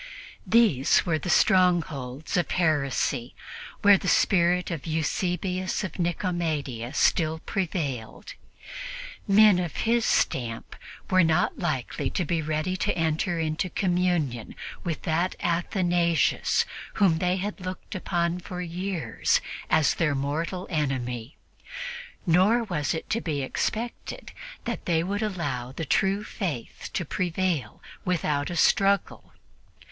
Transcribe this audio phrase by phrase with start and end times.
[0.47, 3.35] These were the strongholds of heresy,
[3.83, 8.33] where the spirit of Eusebius of Nicomedia still prevailed.
[9.27, 10.75] Men of his stamp
[11.11, 16.65] were not likely to be ready to enter into communion with that Athanasius
[16.95, 19.39] whom they had looked upon for years
[19.69, 21.37] as their mortal enemy,
[22.25, 24.31] nor was it to be expected
[24.65, 29.33] that they would allow the true Faith to prevail without a struggle.